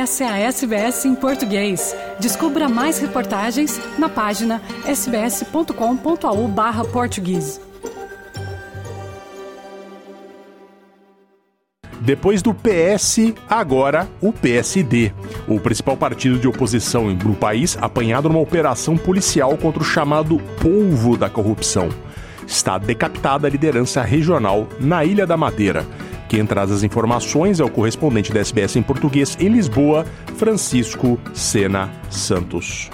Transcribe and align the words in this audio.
Essa 0.00 0.24
é 0.24 0.28
a 0.28 0.38
SBS 0.38 1.04
em 1.04 1.14
português. 1.14 1.94
Descubra 2.18 2.70
mais 2.70 2.98
reportagens 2.98 3.78
na 3.98 4.08
página 4.08 4.62
sbs.com.au/português. 4.86 7.60
Depois 12.00 12.40
do 12.40 12.54
PS, 12.54 13.34
agora 13.46 14.08
o 14.22 14.32
PSD. 14.32 15.12
O 15.46 15.60
principal 15.60 15.98
partido 15.98 16.38
de 16.38 16.48
oposição 16.48 17.12
no 17.12 17.34
país, 17.34 17.76
apanhado 17.78 18.30
numa 18.30 18.40
operação 18.40 18.96
policial 18.96 19.54
contra 19.58 19.82
o 19.82 19.84
chamado 19.84 20.38
polvo 20.62 21.14
da 21.14 21.28
corrupção. 21.28 21.90
Está 22.46 22.78
decapitada 22.78 23.46
a 23.46 23.50
liderança 23.50 24.00
regional 24.00 24.66
na 24.80 25.04
Ilha 25.04 25.26
da 25.26 25.36
Madeira. 25.36 25.84
Quem 26.30 26.46
traz 26.46 26.70
as 26.70 26.84
informações 26.84 27.58
é 27.58 27.64
o 27.64 27.68
correspondente 27.68 28.32
da 28.32 28.38
SBS 28.38 28.76
em 28.76 28.82
português 28.82 29.36
em 29.40 29.48
Lisboa, 29.48 30.06
Francisco 30.36 31.18
Sena 31.34 31.90
Santos. 32.08 32.88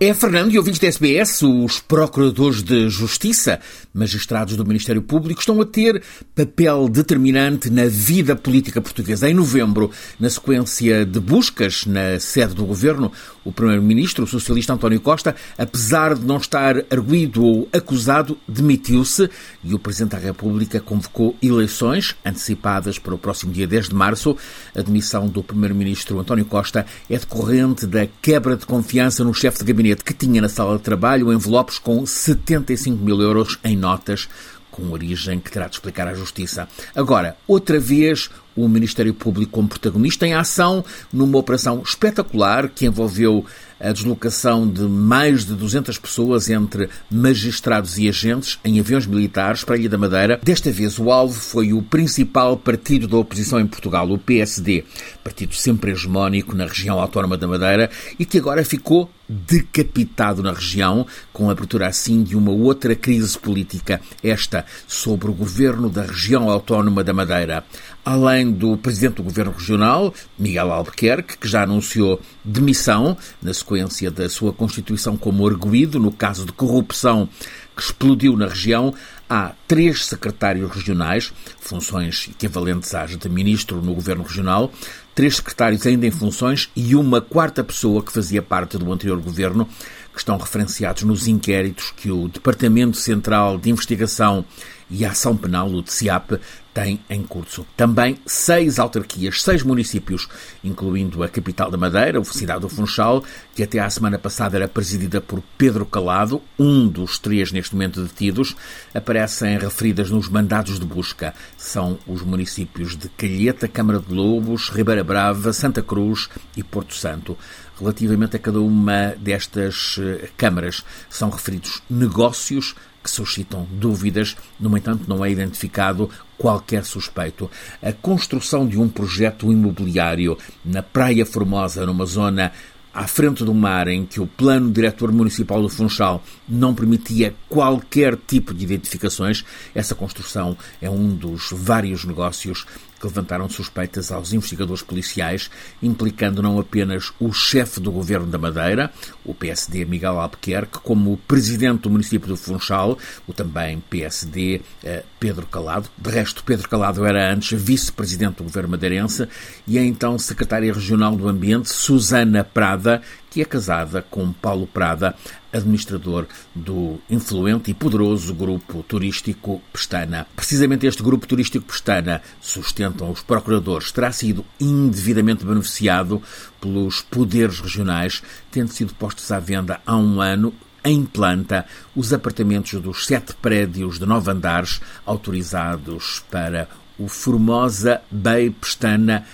É, 0.00 0.12
Fernando 0.12 0.52
e 0.52 0.58
ouvintes 0.58 0.80
da 0.80 0.88
SBS, 0.88 1.42
os 1.42 1.78
procuradores 1.78 2.64
de 2.64 2.88
justiça, 2.90 3.60
magistrados 3.94 4.56
do 4.56 4.66
Ministério 4.66 5.00
Público, 5.00 5.38
estão 5.38 5.60
a 5.60 5.64
ter 5.64 6.02
papel 6.34 6.88
determinante 6.88 7.70
na 7.70 7.84
vida 7.84 8.34
política 8.34 8.82
portuguesa. 8.82 9.30
Em 9.30 9.34
novembro, 9.34 9.92
na 10.18 10.28
sequência 10.28 11.06
de 11.06 11.20
buscas 11.20 11.86
na 11.86 12.18
sede 12.18 12.54
do 12.54 12.66
governo, 12.66 13.12
o 13.44 13.52
primeiro-ministro, 13.52 14.24
o 14.24 14.26
socialista 14.26 14.72
António 14.72 15.00
Costa, 15.00 15.36
apesar 15.56 16.16
de 16.16 16.26
não 16.26 16.38
estar 16.38 16.76
arguído 16.90 17.44
ou 17.44 17.68
acusado, 17.72 18.36
demitiu-se 18.48 19.30
e 19.62 19.74
o 19.74 19.78
Presidente 19.78 20.12
da 20.12 20.18
República 20.18 20.80
convocou 20.80 21.36
eleições 21.40 22.16
antecipadas 22.24 22.98
para 22.98 23.14
o 23.14 23.18
próximo 23.18 23.52
dia 23.52 23.66
10 23.66 23.90
de 23.90 23.94
março. 23.94 24.36
A 24.74 24.82
demissão 24.82 25.28
do 25.28 25.42
primeiro-ministro 25.42 26.18
António 26.18 26.44
Costa 26.44 26.84
é 27.08 27.16
decorrente 27.16 27.86
da 27.86 28.08
quebra 28.20 28.56
de 28.56 28.66
confiança 28.66 29.22
no 29.22 29.32
chefe 29.32 29.58
de 29.58 29.64
gabinete 29.66 29.83
que 30.04 30.14
tinha 30.14 30.40
na 30.40 30.48
sala 30.48 30.76
de 30.76 30.82
trabalho 30.82 31.32
envelopes 31.32 31.78
com 31.78 32.06
75 32.06 33.04
mil 33.04 33.20
euros 33.20 33.58
em 33.62 33.76
notas 33.76 34.28
com 34.74 34.90
origem 34.90 35.38
que 35.38 35.52
terá 35.52 35.68
de 35.68 35.76
explicar 35.76 36.08
à 36.08 36.14
Justiça. 36.14 36.68
Agora, 36.96 37.36
outra 37.46 37.78
vez, 37.78 38.28
o 38.56 38.68
Ministério 38.68 39.14
Público 39.14 39.52
como 39.52 39.68
protagonista 39.68 40.26
em 40.26 40.34
ação 40.34 40.84
numa 41.12 41.38
operação 41.38 41.82
espetacular 41.84 42.68
que 42.68 42.86
envolveu 42.86 43.44
a 43.80 43.92
deslocação 43.92 44.68
de 44.68 44.82
mais 44.82 45.44
de 45.44 45.54
200 45.54 45.98
pessoas 45.98 46.48
entre 46.48 46.88
magistrados 47.10 47.98
e 47.98 48.08
agentes 48.08 48.58
em 48.64 48.80
aviões 48.80 49.06
militares 49.06 49.64
para 49.64 49.74
a 49.74 49.78
Ilha 49.78 49.88
da 49.88 49.98
Madeira. 49.98 50.40
Desta 50.42 50.70
vez, 50.70 50.98
o 50.98 51.10
alvo 51.10 51.38
foi 51.38 51.72
o 51.72 51.82
principal 51.82 52.56
partido 52.56 53.06
da 53.06 53.16
oposição 53.16 53.60
em 53.60 53.66
Portugal, 53.66 54.10
o 54.10 54.18
PSD, 54.18 54.84
partido 55.22 55.54
sempre 55.54 55.90
hegemónico 55.90 56.56
na 56.56 56.66
região 56.66 56.98
autónoma 56.98 57.36
da 57.36 57.46
Madeira 57.46 57.90
e 58.18 58.24
que 58.24 58.38
agora 58.38 58.64
ficou 58.64 59.10
decapitado 59.28 60.42
na 60.42 60.52
região, 60.52 61.06
com 61.32 61.48
a 61.48 61.52
abertura 61.52 61.86
assim 61.86 62.22
de 62.22 62.36
uma 62.36 62.52
outra 62.52 62.94
crise 62.94 63.38
política, 63.38 64.00
esta 64.22 64.64
sobre 64.86 65.30
o 65.30 65.34
governo 65.34 65.88
da 65.88 66.02
região 66.02 66.50
autónoma 66.50 67.02
da 67.02 67.12
Madeira. 67.12 67.64
Além 68.04 68.43
do 68.50 68.76
presidente 68.76 69.16
do 69.16 69.22
governo 69.22 69.52
regional, 69.52 70.12
Miguel 70.38 70.72
Albuquerque, 70.72 71.38
que 71.38 71.48
já 71.48 71.62
anunciou 71.62 72.20
demissão 72.44 73.16
na 73.42 73.52
sequência 73.52 74.10
da 74.10 74.28
sua 74.28 74.52
constituição 74.52 75.16
como 75.16 75.46
arguído 75.46 75.98
no 75.98 76.12
caso 76.12 76.44
de 76.44 76.52
corrupção 76.52 77.28
que 77.76 77.82
explodiu 77.82 78.36
na 78.36 78.46
região, 78.46 78.94
há 79.28 79.52
três 79.66 80.04
secretários 80.06 80.70
regionais, 80.70 81.32
funções 81.60 82.28
equivalentes 82.30 82.94
às 82.94 83.16
de 83.16 83.28
ministro 83.28 83.82
no 83.82 83.94
governo 83.94 84.22
regional, 84.22 84.72
três 85.14 85.36
secretários 85.36 85.86
ainda 85.86 86.06
em 86.06 86.10
funções 86.10 86.70
e 86.76 86.94
uma 86.94 87.20
quarta 87.20 87.64
pessoa 87.64 88.02
que 88.02 88.12
fazia 88.12 88.42
parte 88.42 88.78
do 88.78 88.92
anterior 88.92 89.20
governo, 89.20 89.68
que 90.12 90.18
estão 90.18 90.36
referenciados 90.36 91.02
nos 91.02 91.26
inquéritos 91.26 91.92
que 91.96 92.10
o 92.10 92.28
Departamento 92.28 92.96
Central 92.96 93.58
de 93.58 93.70
Investigação 93.70 94.44
e 94.94 95.04
Ação 95.04 95.36
Penal, 95.36 95.68
o 95.68 95.82
DCIAP, 95.82 96.38
tem 96.72 97.00
em 97.10 97.22
curso. 97.22 97.66
Também 97.76 98.18
seis 98.26 98.78
autarquias, 98.78 99.42
seis 99.42 99.62
municípios, 99.62 100.28
incluindo 100.62 101.22
a 101.22 101.28
capital 101.28 101.70
da 101.70 101.76
Madeira, 101.76 102.20
a 102.20 102.24
cidade 102.24 102.60
do 102.60 102.68
Funchal, 102.68 103.24
que 103.54 103.62
até 103.62 103.80
à 103.80 103.90
semana 103.90 104.18
passada 104.18 104.56
era 104.56 104.68
presidida 104.68 105.20
por 105.20 105.42
Pedro 105.58 105.84
Calado, 105.84 106.40
um 106.58 106.86
dos 106.86 107.18
três 107.18 107.50
neste 107.50 107.74
momento 107.74 108.02
detidos, 108.02 108.56
aparecem 108.92 109.58
referidas 109.58 110.10
nos 110.10 110.28
mandados 110.28 110.78
de 110.78 110.86
busca. 110.86 111.34
São 111.56 111.98
os 112.06 112.22
municípios 112.22 112.96
de 112.96 113.08
Calheta, 113.08 113.66
Câmara 113.66 113.98
de 113.98 114.12
Lobos, 114.12 114.68
Ribeira 114.68 115.02
Brava, 115.02 115.52
Santa 115.52 115.82
Cruz 115.82 116.28
e 116.56 116.62
Porto 116.62 116.94
Santo. 116.94 117.36
Relativamente 117.78 118.36
a 118.36 118.38
cada 118.38 118.60
uma 118.60 119.14
destas 119.18 119.96
eh, 119.98 120.28
câmaras, 120.36 120.84
são 121.10 121.30
referidos 121.30 121.82
negócios 121.90 122.74
que 123.02 123.10
suscitam 123.10 123.66
dúvidas, 123.70 124.34
no 124.58 124.74
entanto, 124.76 125.04
não 125.06 125.22
é 125.22 125.30
identificado 125.30 126.08
qualquer 126.38 126.84
suspeito. 126.84 127.50
A 127.82 127.92
construção 127.92 128.66
de 128.66 128.78
um 128.78 128.88
projeto 128.88 129.52
imobiliário 129.52 130.38
na 130.64 130.82
Praia 130.82 131.26
Formosa, 131.26 131.84
numa 131.84 132.06
zona 132.06 132.50
à 132.94 133.08
frente 133.08 133.44
do 133.44 133.52
mar, 133.52 133.88
em 133.88 134.06
que 134.06 134.20
o 134.20 134.26
plano 134.26 134.70
diretor 134.70 135.10
municipal 135.10 135.60
do 135.60 135.68
Funchal 135.68 136.22
não 136.48 136.72
permitia 136.72 137.34
qualquer 137.48 138.16
tipo 138.16 138.54
de 138.54 138.64
identificações, 138.64 139.44
essa 139.74 139.96
construção 139.96 140.56
é 140.80 140.88
um 140.88 141.14
dos 141.14 141.48
vários 141.52 142.04
negócios 142.04 142.64
levantaram 143.04 143.48
suspeitas 143.48 144.10
aos 144.10 144.32
investigadores 144.32 144.82
policiais, 144.82 145.50
implicando 145.82 146.42
não 146.42 146.58
apenas 146.58 147.12
o 147.20 147.32
chefe 147.32 147.78
do 147.80 147.92
governo 147.92 148.26
da 148.26 148.38
Madeira, 148.38 148.90
o 149.24 149.34
PSD 149.34 149.84
Miguel 149.84 150.18
Albuquerque, 150.18 150.80
como 150.80 151.12
o 151.12 151.16
presidente 151.16 151.82
do 151.82 151.90
município 151.90 152.28
do 152.28 152.36
Funchal, 152.36 152.98
o 153.26 153.32
também 153.32 153.82
PSD 153.88 154.60
eh, 154.82 155.04
Pedro 155.20 155.46
Calado. 155.46 155.88
De 155.96 156.10
resto, 156.10 156.42
Pedro 156.44 156.68
Calado 156.68 157.04
era 157.04 157.32
antes 157.32 157.60
vice-presidente 157.60 158.36
do 158.36 158.44
governo 158.44 158.70
madeirense 158.70 159.28
e 159.66 159.78
é 159.78 159.84
então 159.84 160.18
secretária 160.18 160.72
regional 160.72 161.14
do 161.16 161.28
Ambiente, 161.28 161.68
Susana 161.70 162.42
Prada, 162.42 163.02
que 163.34 163.42
é 163.42 163.44
casada 163.44 164.00
com 164.00 164.32
Paulo 164.32 164.64
Prada, 164.64 165.16
administrador 165.52 166.24
do 166.54 167.00
influente 167.10 167.68
e 167.68 167.74
poderoso 167.74 168.32
grupo 168.32 168.84
turístico 168.84 169.60
Pestana. 169.72 170.24
Precisamente 170.36 170.86
este 170.86 171.02
grupo 171.02 171.26
turístico 171.26 171.66
Pestana, 171.66 172.22
sustentam 172.40 173.10
os 173.10 173.22
procuradores, 173.22 173.90
terá 173.90 174.12
sido 174.12 174.46
indevidamente 174.60 175.44
beneficiado 175.44 176.22
pelos 176.60 177.02
poderes 177.02 177.58
regionais, 177.58 178.22
tendo 178.52 178.70
sido 178.70 178.94
postos 178.94 179.32
à 179.32 179.40
venda 179.40 179.80
há 179.84 179.96
um 179.96 180.20
ano 180.20 180.54
em 180.84 181.04
planta 181.04 181.66
os 181.96 182.12
apartamentos 182.12 182.80
dos 182.80 183.04
sete 183.04 183.34
prédios 183.34 183.98
de 183.98 184.06
nove 184.06 184.30
andares 184.30 184.80
autorizados 185.04 186.22
para 186.30 186.68
o 186.96 187.08
Formosa 187.08 188.00
Bay 188.12 188.50
Pestana 188.50 189.26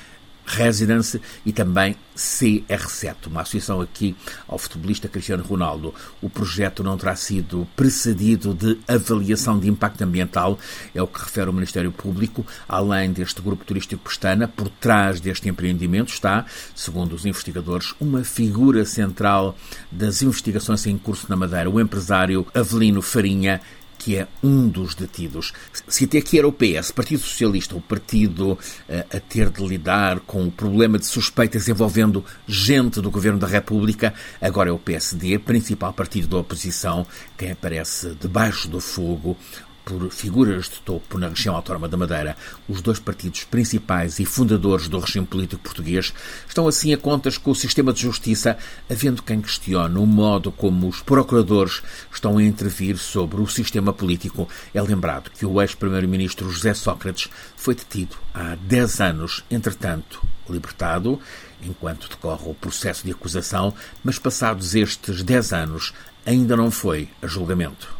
Residence 0.50 1.20
e 1.44 1.52
também 1.52 1.96
CR7, 2.16 3.28
uma 3.28 3.42
associação 3.42 3.80
aqui 3.80 4.14
ao 4.46 4.58
futebolista 4.58 5.08
Cristiano 5.08 5.42
Ronaldo. 5.42 5.94
O 6.20 6.28
projeto 6.28 6.82
não 6.82 6.96
terá 6.98 7.16
sido 7.16 7.66
precedido 7.74 8.52
de 8.52 8.78
avaliação 8.86 9.58
de 9.58 9.68
impacto 9.68 10.02
ambiental, 10.02 10.58
é 10.94 11.00
o 11.02 11.06
que 11.06 11.20
refere 11.20 11.48
o 11.48 11.52
Ministério 11.52 11.90
Público. 11.90 12.44
Além 12.68 13.12
deste 13.12 13.40
grupo 13.40 13.64
turístico 13.64 14.04
Pestana, 14.04 14.46
por 14.46 14.68
trás 14.68 15.20
deste 15.20 15.48
empreendimento 15.48 16.12
está, 16.12 16.44
segundo 16.74 17.14
os 17.14 17.24
investigadores, 17.24 17.94
uma 18.00 18.24
figura 18.24 18.84
central 18.84 19.56
das 19.90 20.22
investigações 20.22 20.86
em 20.86 20.98
curso 20.98 21.26
na 21.28 21.36
Madeira, 21.36 21.70
o 21.70 21.80
empresário 21.80 22.46
Avelino 22.54 23.00
Farinha, 23.00 23.60
que 24.00 24.16
é 24.16 24.26
um 24.42 24.66
dos 24.66 24.94
detidos. 24.94 25.52
Se 25.86 26.06
até 26.06 26.18
aqui 26.18 26.38
era 26.38 26.48
o 26.48 26.52
PS, 26.52 26.90
Partido 26.90 27.20
Socialista, 27.20 27.76
o 27.76 27.82
partido 27.82 28.52
uh, 28.52 28.58
a 29.14 29.20
ter 29.20 29.50
de 29.50 29.62
lidar 29.62 30.20
com 30.20 30.46
o 30.46 30.50
problema 30.50 30.98
de 30.98 31.04
suspeitas 31.04 31.68
envolvendo 31.68 32.24
gente 32.48 32.98
do 33.02 33.10
Governo 33.10 33.38
da 33.38 33.46
República, 33.46 34.14
agora 34.40 34.70
é 34.70 34.72
o 34.72 34.78
PSD, 34.78 35.38
principal 35.38 35.92
partido 35.92 36.28
da 36.28 36.38
oposição, 36.38 37.06
quem 37.36 37.50
aparece 37.50 38.16
debaixo 38.18 38.68
do 38.68 38.80
fogo 38.80 39.36
por 39.90 40.08
figuras 40.12 40.68
de 40.68 40.78
topo 40.82 41.18
na 41.18 41.28
região 41.28 41.56
autónoma 41.56 41.88
da 41.88 41.96
Madeira, 41.96 42.36
os 42.68 42.80
dois 42.80 43.00
partidos 43.00 43.42
principais 43.42 44.20
e 44.20 44.24
fundadores 44.24 44.86
do 44.86 45.00
regime 45.00 45.26
político 45.26 45.64
português 45.64 46.14
estão 46.46 46.68
assim 46.68 46.94
a 46.94 46.96
contas 46.96 47.36
com 47.36 47.50
o 47.50 47.56
sistema 47.56 47.92
de 47.92 48.02
justiça, 48.02 48.56
havendo 48.88 49.20
quem 49.20 49.40
questione 49.40 49.98
o 49.98 50.06
modo 50.06 50.52
como 50.52 50.88
os 50.88 51.02
procuradores 51.02 51.82
estão 52.12 52.38
a 52.38 52.42
intervir 52.42 52.98
sobre 52.98 53.40
o 53.40 53.48
sistema 53.48 53.92
político. 53.92 54.48
É 54.72 54.80
lembrado 54.80 55.28
que 55.28 55.44
o 55.44 55.60
ex-primeiro-ministro 55.60 56.48
José 56.48 56.72
Sócrates 56.72 57.28
foi 57.56 57.74
detido 57.74 58.16
há 58.32 58.54
10 58.54 59.00
anos, 59.00 59.44
entretanto 59.50 60.22
libertado, 60.48 61.18
enquanto 61.60 62.08
decorre 62.08 62.48
o 62.48 62.54
processo 62.54 63.04
de 63.04 63.10
acusação, 63.10 63.74
mas 64.04 64.20
passados 64.20 64.76
estes 64.76 65.24
10 65.24 65.52
anos 65.52 65.92
ainda 66.24 66.56
não 66.56 66.70
foi 66.70 67.08
a 67.20 67.26
julgamento. 67.26 67.99